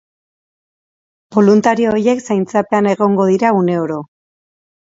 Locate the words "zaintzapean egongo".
2.31-3.29